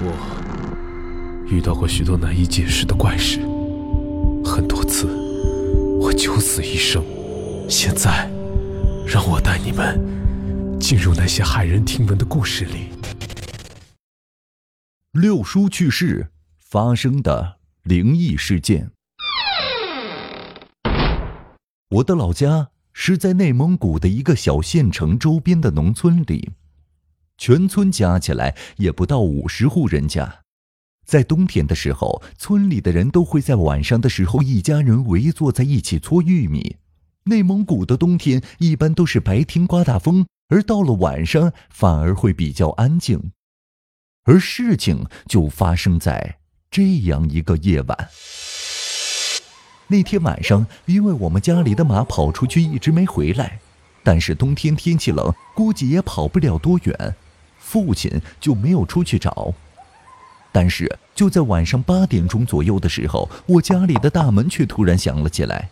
[0.00, 3.38] 我遇到过许多难以解释的怪事，
[4.44, 5.06] 很多次
[6.00, 7.02] 我九死一生。
[7.68, 8.30] 现在，
[9.06, 9.98] 让我带你们
[10.78, 12.88] 进入那些骇人听闻的故事里。
[15.12, 18.90] 六叔去世发生的灵异事件。
[21.90, 26.50] 我的老家是在内蒙古的一个小县城周边的农村里。
[27.36, 30.42] 全村加起来也不到五十户人家，
[31.04, 36.76] 在冬天的时候，村里的人都会在晚上的时候，一家人围坐在一起搓玉米。
[37.24, 43.32] 内蒙古的冬天一般都是白天刮大风，而到了晚上反而会比较安静。
[44.24, 46.38] 而事情就发生在
[46.70, 48.08] 这样一个夜晚。
[49.88, 53.58] 那天晚上，因为我们家里的马跑出去一直没回来，
[54.02, 57.16] 但是冬天天气冷，估计也跑不了多远。
[57.66, 59.52] 父亲就没有出去找，
[60.52, 65.70] 但是就在晚上八点钟左右的时候，我家里的大门却突然响了起来，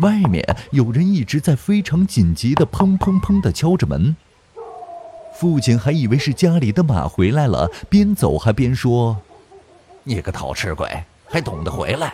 [0.00, 4.16] 外面有人一直在非常紧急的砰砰砰的敲着门。
[5.38, 9.18] 父亲还以为是家里的马回来了，边走还边说
[10.04, 12.12] ：“你个讨吃鬼，还懂得回来。”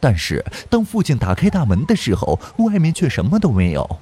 [0.00, 3.98] 但是当父亲打开大门的时候，外面却什么都没有。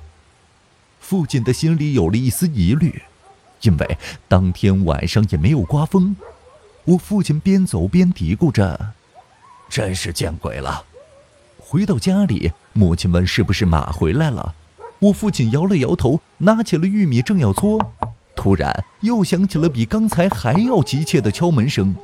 [1.00, 3.02] 父亲的心里有了一丝疑虑。
[3.62, 6.16] 因为当天晚上也没有刮风，
[6.84, 8.94] 我父亲边走边嘀咕着
[9.68, 10.84] ：“真是见鬼了。”
[11.58, 14.54] 回到家里，母亲问：“是不是马回来了？”
[15.00, 17.92] 我父亲摇了摇头，拿起了玉米正要搓，
[18.34, 21.94] 突然又响起了比刚才还要急切的敲门声。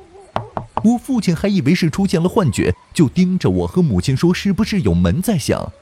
[0.84, 5.72] 我父亲还以为是出现了幻觉，就盯着我和母亲说：“是不是有门在响？”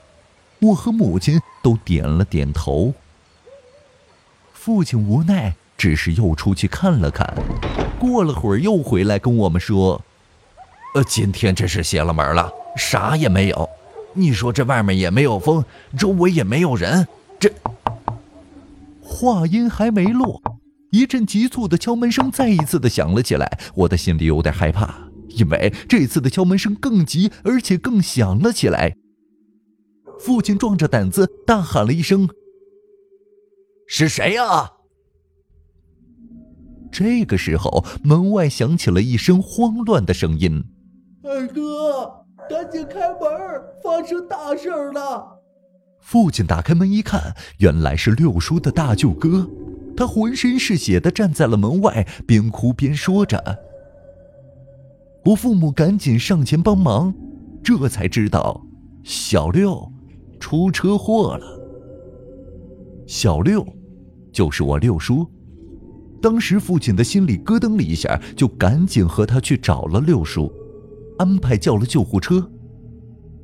[0.61, 2.93] 我和母亲都点了点头。
[4.53, 5.57] 父亲无奈。
[5.81, 7.27] 只是又出去看了看，
[7.99, 9.99] 过了会儿又回来跟我们说
[10.95, 13.67] ：“呃，今天真是邪了门了，啥也没有。
[14.13, 15.65] 你说这外面也没有风，
[15.97, 17.09] 周围也没有人，
[17.39, 17.51] 这……”
[19.01, 20.43] 话音还没落，
[20.91, 23.59] 一阵急促的敲门声再一次的响了起来。
[23.75, 28.95] 我的心里有点害怕，因为这次的敲门声更急，而且更响了起来。
[30.19, 32.29] 父亲壮着胆子大喊了一声
[33.89, 34.73] ：“是谁呀？”
[36.91, 40.65] 这个时候，门外响起了一声慌乱的声音
[41.23, 43.21] ：“二哥，赶紧开门，
[43.83, 45.39] 发生大事了！”
[46.01, 49.49] 父亲打开门一看，原来是六叔的大舅哥，
[49.97, 53.59] 他浑身是血的站在了门外，边哭边说着。
[55.27, 57.15] 我父母赶紧上前帮忙，
[57.63, 58.61] 这才知道
[59.05, 59.93] 小六
[60.41, 61.61] 出车祸了。
[63.07, 63.65] 小六，
[64.33, 65.27] 就是我六叔。
[66.21, 70.53] 当时父亲的心里咯噔了一下，就赶紧和他去找了六叔，
[71.19, 72.51] 安排叫了救护车，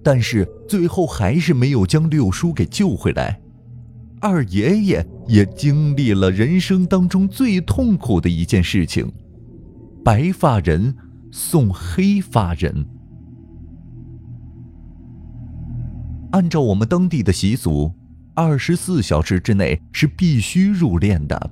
[0.02, 3.40] 但是最后还是没有将六叔给救回来。
[4.20, 9.10] 二爷爷也经历了人生当中最痛苦的一件事情：
[10.04, 10.94] 白发人
[11.30, 12.86] 送黑发人。
[16.32, 17.90] 按照我们当地的习俗，
[18.34, 21.50] 二十四小时之内是必须入殓的。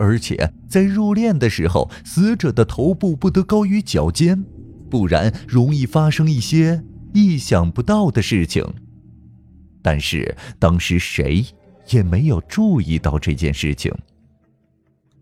[0.00, 4.42] 而且在入殓的时候，死者的头部不得高于脚尖，
[4.88, 8.64] 不然容易发生一些意想不到的事情。
[9.82, 11.44] 但是当时谁
[11.90, 13.92] 也没有注意到这件事情。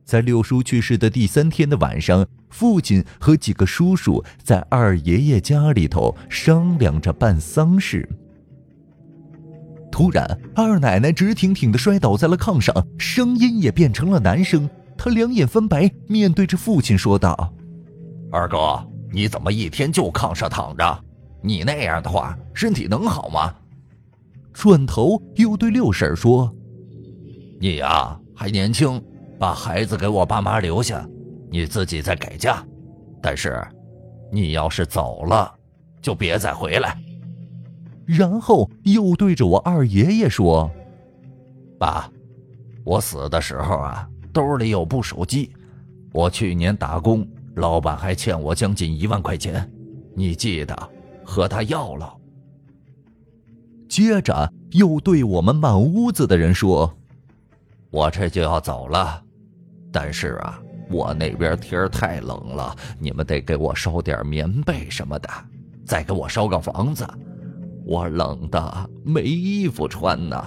[0.05, 8.09] 在六叔去世的第三天的晚上，父亲和几个叔叔在二爷爷家里头商量着办丧事。
[9.99, 14.71] 突然，二奶奶直挺挺地摔倒在了炕上，声音也变成了男声。
[14.97, 17.53] 她两眼翻白，面对着父亲说道
[18.31, 18.81] ：“二哥，
[19.13, 21.05] 你怎么一天就炕上躺着？
[21.43, 23.53] 你那样的话，身体能好吗？”
[24.55, 26.55] 转头又对六婶说
[27.61, 29.03] ：“你呀，还年轻，
[29.37, 31.05] 把孩子给我爸妈留下，
[31.51, 32.65] 你自己再改嫁。
[33.21, 33.67] 但是，
[34.31, 35.53] 你要是走了，
[36.01, 36.97] 就别再回来。”
[38.09, 40.71] 然后又对着我二爷爷说
[41.79, 42.11] ：“爸，
[42.83, 45.51] 我死的时候啊，兜里有部手机，
[46.11, 49.71] 我去年打工，老板还欠我将近一万块钱，
[50.15, 50.75] 你记得
[51.23, 52.11] 和他要了。”
[53.91, 56.91] 接着又对我们满屋子的人说
[57.93, 59.23] ：“我这就要走了，
[59.93, 60.59] 但是啊，
[60.91, 65.29] 我那边天太冷了，你们得给我烧点棉被什么的，
[65.85, 67.07] 再给我烧个房子。”
[67.89, 70.45] 我冷的没衣服穿呢。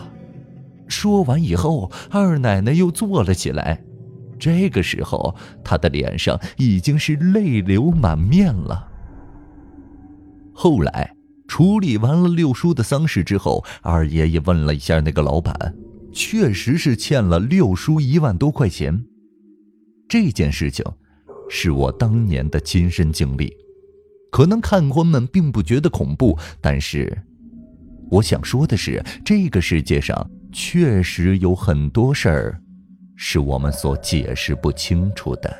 [0.87, 3.83] 说完以后，二奶奶又坐了起来。
[4.37, 8.87] 这个时候，她的脸上已经是泪流满面了。
[10.53, 11.15] 后来
[11.47, 15.75] 处理完了六叔的丧事之后，二爷爷问了一下那个老板，
[16.11, 19.03] 确实是欠了六叔一万多块钱。
[20.07, 20.85] 这件事情
[21.49, 23.55] 是我当年的亲身经历，
[24.31, 27.23] 可能看官们并不觉得恐怖，但是
[28.11, 32.61] 我想说的是，这个世界上确实有很多事儿。
[33.15, 35.55] 是我们所解释不清楚的。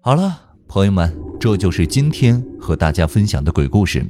[0.00, 4.04] 好了，朋友们，这就是今天和大家分享的鬼故事。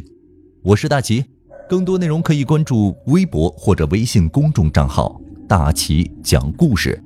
[0.63, 1.25] 我是大齐，
[1.69, 7.01] 更多内容可以关注微博或者微信公众账号“大齐讲故事”。